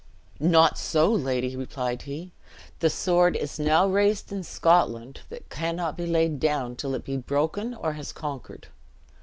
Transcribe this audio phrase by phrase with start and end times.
[0.39, 2.31] "Not so, lady," replied he;
[2.79, 7.17] "the sword is now raised in Scotland, that cannot be laid down till it be
[7.17, 8.69] broken or has conquered.